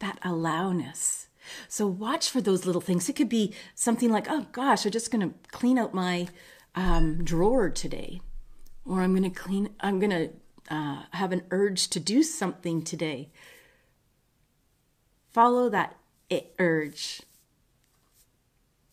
That 0.00 0.18
allowness. 0.22 1.28
So 1.68 1.86
watch 1.86 2.30
for 2.30 2.40
those 2.40 2.66
little 2.66 2.80
things. 2.80 3.08
It 3.08 3.16
could 3.16 3.28
be 3.28 3.54
something 3.74 4.10
like 4.10 4.26
oh 4.30 4.46
gosh 4.52 4.84
i'm 4.84 4.92
just 4.92 5.10
going 5.10 5.28
to 5.28 5.34
clean 5.50 5.78
out 5.78 5.94
my 5.94 6.28
um, 6.74 7.24
drawer 7.24 7.70
today 7.70 8.20
or 8.84 9.00
i'm 9.00 9.12
going 9.16 9.30
to 9.30 9.40
clean 9.40 9.70
i'm 9.80 9.98
going 9.98 10.10
to 10.10 10.30
uh, 10.70 11.02
have 11.12 11.32
an 11.32 11.42
urge 11.50 11.88
to 11.88 12.00
do 12.00 12.22
something 12.22 12.82
today 12.82 13.28
follow 15.32 15.68
that 15.68 15.96
urge 16.58 17.22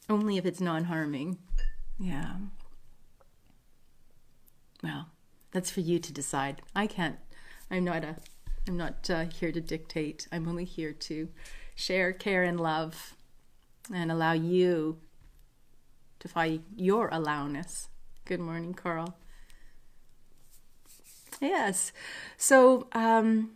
only 0.10 0.38
if 0.38 0.46
it's 0.46 0.62
non-harming 0.62 1.38
yeah 2.00 2.36
well, 4.84 5.08
that's 5.52 5.72
for 5.72 5.80
you 5.80 5.98
to 5.98 6.12
decide. 6.12 6.62
I 6.76 6.88
can't. 6.88 7.18
I'm 7.72 7.86
not 7.86 8.04
a. 8.04 8.18
I'm 8.68 8.78
not 8.78 9.10
uh, 9.10 9.26
here 9.26 9.52
to 9.52 9.62
dictate. 9.62 10.28
I'm 10.32 10.48
only 10.48 10.66
here 10.66 10.92
to 10.92 11.30
share 11.74 12.12
care 12.12 12.44
and 12.44 12.60
love, 12.60 13.16
and 13.92 14.12
allow 14.12 14.34
you 14.34 15.00
to 16.20 16.28
find 16.28 16.64
your 16.76 17.08
allowness. 17.12 17.88
Good 18.26 18.42
morning, 18.42 18.74
Carl. 18.74 19.18
Yes. 21.42 21.92
So, 22.38 22.88
um, 22.92 23.52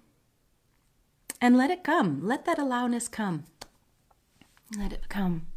and 1.39 1.57
let 1.57 1.69
it 1.69 1.83
come. 1.83 2.25
Let 2.25 2.45
that 2.45 2.59
allowness 2.59 3.07
come. 3.07 3.45
Let 4.77 4.91
it 4.91 5.09
come. 5.09 5.47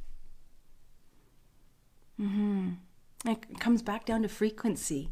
Mm-hmm. 2.21 2.71
It 3.27 3.61
comes 3.61 3.83
back 3.83 4.05
down 4.05 4.23
to 4.23 4.29
frequency. 4.29 5.11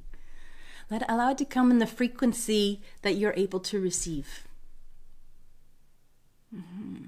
Let 0.91 1.03
it, 1.03 1.09
allow 1.09 1.33
it 1.33 1.39
to 1.39 1.45
come 1.45 1.71
in 1.71 1.79
the 1.79 1.87
frequency 1.87 2.81
that 3.03 3.17
you're 3.17 3.35
able 3.37 3.61
to 3.61 3.81
receive. 3.81 4.47
Mm-hmm. 6.55 7.05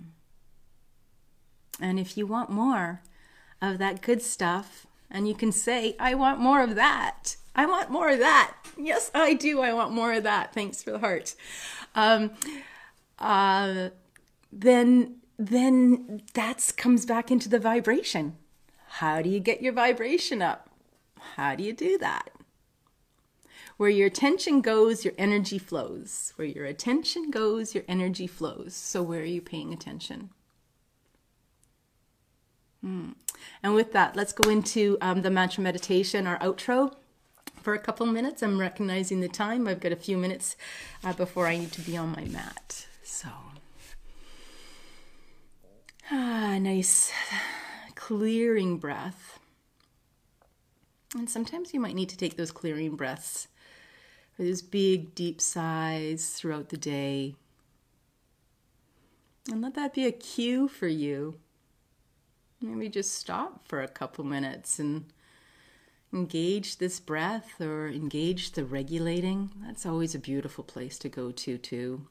And 1.80 1.99
if 1.99 2.16
you 2.16 2.26
want 2.26 2.50
more 2.50 3.02
of 3.62 3.78
that 3.78 4.02
good 4.02 4.23
stuff, 4.23 4.87
and 5.11 5.26
you 5.26 5.35
can 5.35 5.50
say, 5.50 5.97
I 5.99 6.14
want 6.14 6.38
more 6.38 6.62
of 6.62 6.75
that. 6.76 7.37
I 7.54 7.66
want 7.66 7.90
more 7.90 8.11
of 8.11 8.19
that. 8.21 8.54
Yes, 8.76 9.11
I 9.14 9.35
do. 9.35 9.61
I 9.61 9.73
want 9.73 9.92
more 9.92 10.12
of 10.12 10.23
that. 10.23 10.54
Thanks 10.54 10.83
for 10.83 10.92
the 10.92 10.99
heart. 10.99 11.35
Um, 11.95 12.30
uh, 13.19 13.90
then, 14.52 15.16
then 15.38 16.23
that 16.35 16.73
comes 16.76 17.04
back 17.04 17.30
into 17.30 17.49
the 17.49 17.59
vibration. 17.59 18.37
How 18.88 19.23
do 19.23 19.28
you 19.28 19.40
get 19.40 19.62
your 19.62 19.73
vibration 19.73 20.42
up? 20.42 20.71
How 21.37 21.54
do 21.54 21.62
you 21.62 21.73
do 21.73 21.99
that? 21.99 22.30
Where 23.76 23.90
your 23.90 24.09
attention 24.09 24.61
goes, 24.61 25.04
your 25.04 25.14
energy 25.16 25.59
flows. 25.59 26.33
Where 26.37 26.47
your 26.47 26.66
attention 26.66 27.30
goes, 27.30 27.75
your 27.75 27.85
energy 27.88 28.26
flows. 28.26 28.75
So, 28.75 29.02
where 29.02 29.21
are 29.21 29.25
you 29.25 29.40
paying 29.40 29.73
attention? 29.73 30.30
Hmm. 32.83 33.11
And 33.62 33.75
with 33.75 33.92
that, 33.92 34.16
let's 34.16 34.33
go 34.33 34.50
into 34.50 34.99
um, 35.00 35.23
the 35.23 35.30
mantra 35.30 35.62
meditation, 35.62 36.26
our 36.26 36.38
outro, 36.40 36.92
for 37.61 37.75
a 37.75 37.79
couple 37.79 38.07
minutes. 38.07 38.43
I'm 38.43 38.59
recognizing 38.59 39.21
the 39.21 39.29
time. 39.29 39.69
I've 39.69 39.81
got 39.81 39.93
a 39.93 39.97
few 39.97 40.17
minutes 40.17 40.57
uh, 41.05 41.12
before 41.12 41.47
I 41.47 41.57
need 41.57 41.73
to 41.73 41.81
be 41.81 41.97
on 41.97 42.12
my 42.12 42.25
mat. 42.25 42.87
So, 43.02 43.29
ah, 46.11 46.59
nice 46.59 47.12
clearing 47.95 48.79
breath. 48.79 49.38
And 51.17 51.29
sometimes 51.29 51.75
you 51.75 51.81
might 51.81 51.95
need 51.95 52.09
to 52.09 52.17
take 52.17 52.37
those 52.37 52.52
clearing 52.52 52.97
breaths 52.97 53.49
or 54.38 54.45
those 54.45 54.62
big, 54.62 55.14
deep 55.14 55.40
sighs 55.40 56.31
throughout 56.31 56.69
the 56.69 56.76
day. 56.76 57.35
And 59.50 59.61
let 59.61 59.75
that 59.75 59.95
be 59.95 60.07
a 60.07 60.12
cue 60.12 60.69
for 60.69 60.87
you. 60.87 61.38
Maybe 62.61 62.88
just 62.88 63.14
stop 63.14 63.67
for 63.67 63.83
a 63.83 63.88
couple 63.88 64.25
minutes 64.25 64.79
and 64.79 65.07
engage 66.12 66.79
this 66.79 67.00
breath 67.00 67.61
or 67.61 67.88
engage 67.88 68.52
the 68.52 68.64
regulating. 68.64 69.50
That's 69.64 69.87
always 69.87 70.14
a 70.14 70.19
beautiful 70.19 70.64
place 70.64 70.99
to 70.99 71.09
go 71.09 71.31
to, 71.31 71.59
too. 71.59 72.07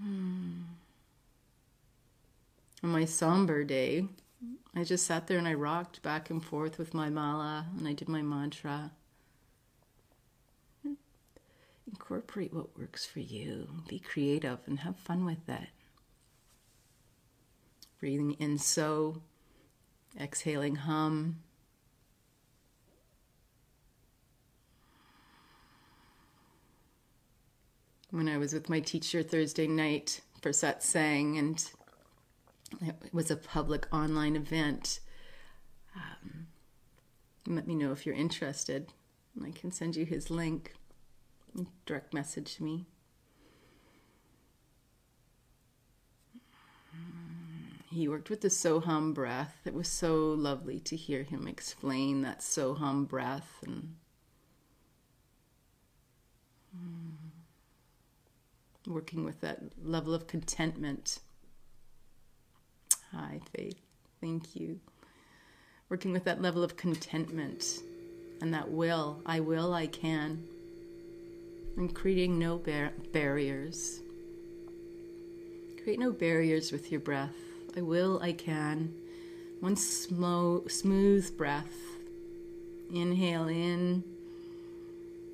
Hmm. 0.00 0.62
On 2.82 2.90
my 2.90 3.04
somber 3.04 3.62
day, 3.62 4.06
I 4.74 4.84
just 4.84 5.06
sat 5.06 5.26
there 5.26 5.36
and 5.36 5.46
I 5.46 5.54
rocked 5.54 6.02
back 6.02 6.30
and 6.30 6.42
forth 6.42 6.78
with 6.78 6.94
my 6.94 7.10
mala 7.10 7.66
and 7.76 7.86
I 7.86 7.92
did 7.92 8.08
my 8.08 8.22
mantra. 8.22 8.92
Incorporate 11.86 12.54
what 12.54 12.78
works 12.78 13.04
for 13.04 13.20
you. 13.20 13.68
Be 13.88 13.98
creative 13.98 14.60
and 14.66 14.78
have 14.80 14.96
fun 14.96 15.24
with 15.24 15.48
it. 15.48 15.68
Breathing 17.98 18.32
in 18.34 18.58
so, 18.58 19.20
exhaling 20.18 20.76
hum. 20.76 21.42
When 28.10 28.28
I 28.28 28.38
was 28.38 28.52
with 28.52 28.68
my 28.68 28.80
teacher 28.80 29.22
Thursday 29.22 29.68
night 29.68 30.20
for 30.42 30.50
satsang 30.50 31.38
and 31.38 31.70
it 32.80 33.12
was 33.12 33.30
a 33.30 33.36
public 33.36 33.86
online 33.92 34.36
event. 34.36 35.00
Um, 35.94 36.46
let 37.46 37.66
me 37.66 37.74
know 37.74 37.92
if 37.92 38.06
you're 38.06 38.14
interested. 38.14 38.92
I 39.44 39.50
can 39.50 39.70
send 39.70 39.96
you 39.96 40.04
his 40.04 40.30
link. 40.30 40.74
Direct 41.86 42.12
message 42.12 42.60
me. 42.60 42.86
He 47.90 48.06
worked 48.06 48.30
with 48.30 48.40
the 48.40 48.48
Soham 48.48 49.12
breath. 49.12 49.56
It 49.64 49.74
was 49.74 49.88
so 49.88 50.32
lovely 50.32 50.78
to 50.80 50.94
hear 50.94 51.24
him 51.24 51.48
explain 51.48 52.22
that 52.22 52.38
Soham 52.38 53.08
breath 53.08 53.58
and 53.66 53.96
mm. 56.76 57.10
working 58.86 59.24
with 59.24 59.40
that 59.40 59.60
level 59.82 60.14
of 60.14 60.28
contentment. 60.28 61.18
Hi, 63.12 63.40
Faith. 63.56 63.80
Thank 64.20 64.54
you. 64.54 64.78
Working 65.88 66.12
with 66.12 66.22
that 66.24 66.40
level 66.40 66.62
of 66.62 66.76
contentment 66.76 67.80
and 68.40 68.54
that 68.54 68.70
will. 68.70 69.20
I 69.26 69.40
will, 69.40 69.74
I 69.74 69.88
can. 69.88 70.44
And 71.76 71.92
creating 71.92 72.38
no 72.38 72.58
bar- 72.58 72.92
barriers. 73.12 74.00
Create 75.82 75.98
no 75.98 76.12
barriers 76.12 76.70
with 76.70 76.92
your 76.92 77.00
breath. 77.00 77.49
I 77.76 77.82
will, 77.82 78.18
I 78.20 78.32
can. 78.32 78.94
One 79.60 79.76
smooth 79.76 81.36
breath. 81.36 81.76
Inhale 82.92 83.48
in. 83.48 84.02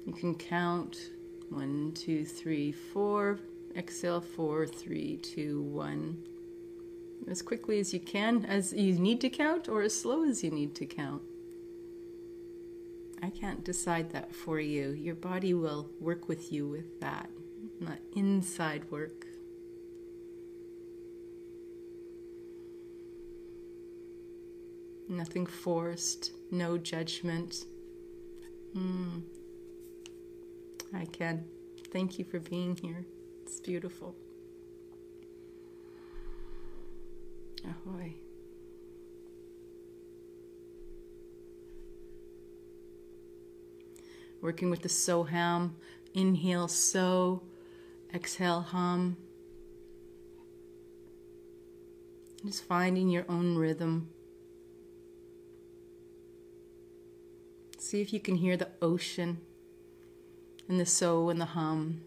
You 0.05 0.13
can 0.13 0.35
count 0.35 1.11
one, 1.49 1.93
two, 1.95 2.25
three, 2.25 2.73
four. 2.73 3.39
Exhale, 3.77 4.21
four, 4.21 4.67
three, 4.67 5.17
two, 5.19 5.63
one. 5.63 6.23
As 7.29 7.43
quickly 7.43 7.79
as 7.81 7.95
you 7.95 8.01
can, 8.01 8.45
as 8.45 8.73
you 8.73 8.93
need 8.95 9.21
to 9.23 9.31
count, 9.31 9.69
or 9.69 9.83
as 9.83 9.99
slow 9.99 10.25
as 10.25 10.45
you 10.45 10.51
need 10.51 10.75
to 10.77 10.87
count. 10.87 11.23
I 13.23 13.31
can't 13.31 13.65
decide 13.65 14.11
that 14.13 14.35
for 14.35 14.61
you. 14.61 14.91
Your 14.91 15.15
body 15.15 15.55
will 15.55 15.89
work 16.01 16.29
with 16.29 16.53
you 16.53 16.69
with 16.69 17.01
that, 17.01 17.31
not 17.81 17.99
inside 18.15 18.91
work. 18.91 19.27
Nothing 25.09 25.47
forced, 25.47 26.33
no 26.51 26.77
judgment. 26.77 27.65
Mm. 28.77 29.23
I 30.95 31.05
can. 31.07 31.45
Thank 31.93 32.19
you 32.19 32.25
for 32.25 32.41
being 32.41 32.77
here. 32.77 33.07
It's 33.43 33.61
beautiful. 33.61 34.15
Ahoy. 37.65 38.15
Working 44.43 44.71
with 44.71 44.83
the 44.83 44.89
Soham. 44.89 45.73
Inhale, 46.15 46.69
so. 46.69 47.43
Exhale, 48.13 48.61
hum. 48.61 49.17
Just 52.45 52.65
finding 52.65 53.09
your 53.09 53.25
own 53.29 53.57
rhythm. 53.57 54.09
See 57.87 58.01
if 58.01 58.13
you 58.13 58.19
can 58.19 58.35
hear 58.35 58.57
the 58.57 58.71
ocean 58.83 59.39
and 60.69 60.81
the 60.81 60.85
so 60.85 61.29
and 61.29 61.41
the 61.41 61.45
hum. 61.45 62.01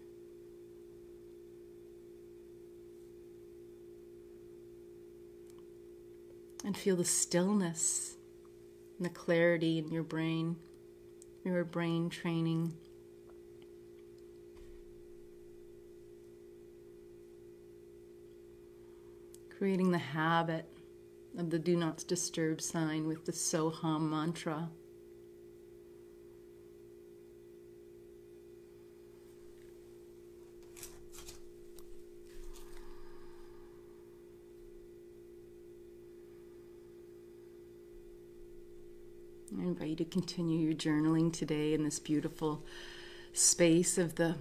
And 6.66 6.76
feel 6.76 6.96
the 6.96 7.06
stillness 7.06 8.16
and 8.98 9.06
the 9.06 9.08
clarity 9.08 9.78
in 9.78 9.90
your 9.90 10.02
brain, 10.02 10.56
your 11.46 11.64
brain 11.64 12.10
training. 12.10 12.74
Creating 19.56 19.92
the 19.92 19.96
habit 19.96 20.66
of 21.38 21.48
the 21.48 21.58
do 21.58 21.74
not 21.74 22.04
disturb 22.06 22.60
sign 22.60 23.08
with 23.08 23.24
the 23.24 23.32
Soham 23.32 24.10
mantra. 24.10 24.68
I 39.58 39.62
invite 39.62 39.88
you 39.88 39.96
to 39.96 40.04
continue 40.04 40.60
your 40.60 40.74
journaling 40.74 41.32
today 41.32 41.74
in 41.74 41.82
this 41.82 41.98
beautiful 41.98 42.62
space 43.32 43.98
of 43.98 44.14
the 44.14 44.36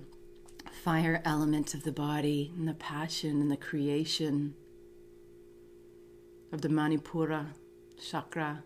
fire 0.83 1.19
element 1.25 1.73
of 1.73 1.83
the 1.83 1.91
body 1.91 2.53
and 2.55 2.67
the 2.67 2.75
passion 2.75 3.41
and 3.41 3.49
the 3.49 3.57
creation 3.57 4.53
of 6.51 6.61
the 6.61 6.69
Manipura 6.69 7.47
chakra, 7.99 8.63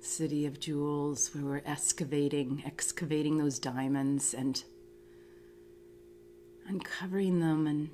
city 0.00 0.44
of 0.44 0.58
jewels, 0.58 1.32
where 1.32 1.44
we're 1.44 1.62
excavating, 1.64 2.64
excavating 2.66 3.38
those 3.38 3.60
diamonds 3.60 4.34
and 4.34 4.64
uncovering 6.66 7.38
them 7.38 7.68
and 7.68 7.90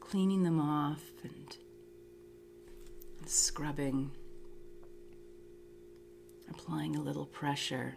cleaning 0.00 0.44
them 0.44 0.58
off 0.58 1.04
and, 1.22 1.56
and 3.18 3.28
scrubbing 3.28 4.12
applying 6.50 6.96
a 6.96 7.00
little 7.00 7.26
pressure 7.26 7.96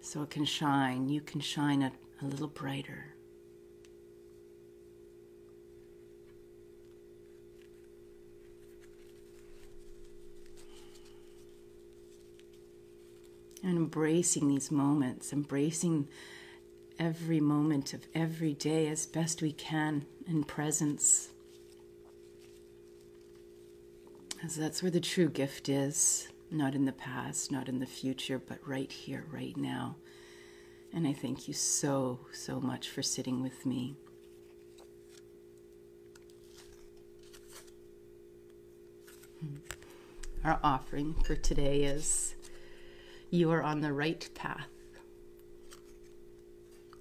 so 0.00 0.22
it 0.22 0.30
can 0.30 0.44
shine. 0.44 1.08
You 1.08 1.20
can 1.20 1.40
shine 1.40 1.82
it 1.82 1.92
a 2.20 2.26
little 2.26 2.48
brighter. 2.48 3.06
And 13.64 13.78
embracing 13.78 14.48
these 14.48 14.72
moments, 14.72 15.32
embracing 15.32 16.08
every 16.98 17.38
moment 17.38 17.94
of 17.94 18.06
every 18.12 18.54
day 18.54 18.88
as 18.88 19.06
best 19.06 19.40
we 19.40 19.52
can 19.52 20.04
in 20.26 20.42
presence. 20.42 21.28
As 24.44 24.56
that's 24.56 24.82
where 24.82 24.90
the 24.90 25.00
true 25.00 25.28
gift 25.28 25.68
is 25.68 26.28
not 26.52 26.74
in 26.74 26.84
the 26.84 26.92
past, 26.92 27.50
not 27.50 27.68
in 27.68 27.78
the 27.78 27.86
future, 27.86 28.38
but 28.38 28.58
right 28.66 28.90
here, 28.90 29.24
right 29.30 29.56
now. 29.56 29.96
And 30.92 31.06
I 31.06 31.12
thank 31.12 31.48
you 31.48 31.54
so, 31.54 32.20
so 32.32 32.60
much 32.60 32.90
for 32.90 33.02
sitting 33.02 33.42
with 33.42 33.64
me. 33.64 33.96
Hmm. 39.40 39.56
Our 40.44 40.60
offering 40.62 41.14
for 41.24 41.34
today 41.34 41.84
is 41.84 42.34
You 43.30 43.50
are 43.52 43.62
on 43.62 43.80
the 43.80 43.92
right 43.92 44.28
path. 44.34 44.68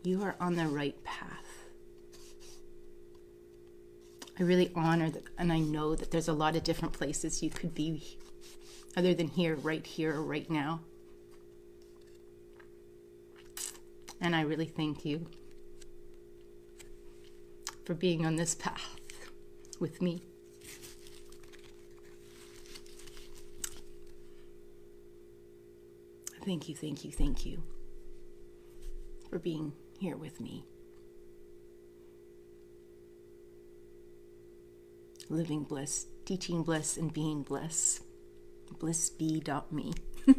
You 0.04 0.24
are 0.24 0.36
on 0.40 0.56
the 0.56 0.68
right 0.68 1.02
path. 1.04 1.30
I 4.40 4.44
really 4.44 4.72
honor 4.76 5.10
that, 5.12 5.24
and 5.38 5.52
I 5.52 5.60
know 5.60 5.94
that 5.96 6.10
there's 6.10 6.30
a 6.30 6.34
lot 6.34 6.56
of 6.56 6.64
different 6.64 6.94
places 6.94 7.44
you 7.44 7.50
could 7.50 7.76
be 7.76 8.18
other 8.96 9.14
than 9.14 9.28
here, 9.28 9.56
right 9.56 9.86
here, 9.86 10.20
right 10.20 10.50
now. 10.50 10.82
And 14.20 14.36
I 14.36 14.42
really 14.42 14.66
thank 14.66 15.06
you 15.06 15.26
for 17.86 17.94
being 17.94 18.26
on 18.26 18.36
this 18.36 18.54
path 18.54 18.96
with 19.80 20.02
me. 20.02 20.22
Thank 26.46 26.68
you, 26.68 26.76
thank 26.76 27.06
you, 27.06 27.12
thank 27.12 27.46
you 27.46 27.62
for 29.30 29.40
being 29.40 29.74
here 30.00 30.18
with 30.18 30.42
me. 30.42 30.66
Living 35.30 35.64
bliss, 35.64 36.08
teaching 36.26 36.64
bliss, 36.64 36.98
and 36.98 37.14
being 37.14 37.44
bliss 37.44 38.02
blissbee.me. 38.80 39.94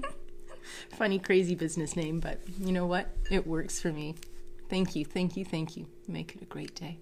Funny, 0.97 1.19
crazy 1.19 1.55
business 1.55 1.97
name, 1.97 2.21
but 2.21 2.41
you 2.59 2.73
know 2.73 2.87
what? 2.87 3.09
It 3.31 3.47
works 3.47 3.81
for 3.81 3.93
me. 3.93 4.15
Thank 4.69 4.97
you, 4.97 5.05
thank 5.05 5.37
you, 5.37 5.45
thank 5.45 5.77
you. 5.77 5.87
Make 6.09 6.35
it 6.35 6.43
a 6.43 6.47
great 6.47 6.75
day. 6.75 6.99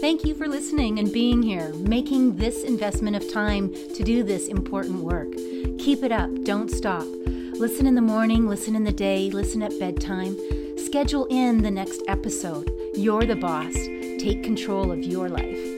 Thank 0.00 0.24
you 0.24 0.34
for 0.34 0.46
listening 0.46 0.98
and 0.98 1.12
being 1.12 1.42
here, 1.42 1.74
making 1.74 2.36
this 2.36 2.62
investment 2.62 3.16
of 3.16 3.32
time 3.32 3.72
to 3.72 4.04
do 4.04 4.22
this 4.22 4.46
important 4.46 5.02
work. 5.02 5.32
Keep 5.78 6.04
it 6.04 6.12
up, 6.12 6.30
don't 6.44 6.70
stop. 6.70 7.04
Listen 7.04 7.86
in 7.86 7.94
the 7.94 8.02
morning, 8.02 8.46
listen 8.46 8.76
in 8.76 8.84
the 8.84 8.92
day, 8.92 9.30
listen 9.30 9.62
at 9.62 9.76
bedtime. 9.80 10.36
Schedule 10.78 11.26
in 11.26 11.62
the 11.62 11.70
next 11.70 12.02
episode. 12.06 12.70
You're 12.94 13.24
the 13.24 13.36
boss. 13.36 13.74
Take 13.74 14.44
control 14.44 14.92
of 14.92 15.02
your 15.02 15.28
life. 15.28 15.75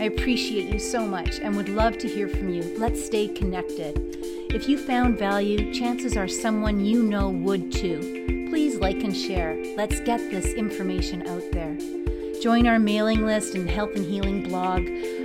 I 0.00 0.04
appreciate 0.04 0.72
you 0.72 0.78
so 0.78 1.04
much 1.04 1.40
and 1.40 1.56
would 1.56 1.68
love 1.68 1.98
to 1.98 2.08
hear 2.08 2.28
from 2.28 2.50
you. 2.50 2.62
Let's 2.78 3.04
stay 3.04 3.26
connected. 3.26 3.98
If 4.54 4.68
you 4.68 4.78
found 4.78 5.18
value, 5.18 5.74
chances 5.74 6.16
are 6.16 6.28
someone 6.28 6.78
you 6.78 7.02
know 7.02 7.28
would 7.28 7.72
too. 7.72 8.46
Please 8.48 8.76
like 8.76 9.02
and 9.02 9.16
share. 9.16 9.60
Let's 9.76 9.98
get 10.00 10.30
this 10.30 10.54
information 10.54 11.26
out 11.26 11.42
there. 11.50 11.76
Join 12.40 12.68
our 12.68 12.78
mailing 12.78 13.26
list 13.26 13.56
and 13.56 13.68
health 13.68 13.96
and 13.96 14.06
healing 14.06 14.44
blog 14.44 14.82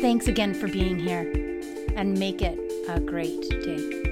Thanks 0.00 0.26
again 0.26 0.54
for 0.54 0.68
being 0.68 0.98
here 0.98 1.30
and 1.94 2.18
make 2.18 2.40
it 2.40 2.63
a 2.88 3.00
great 3.00 3.48
day. 3.48 4.03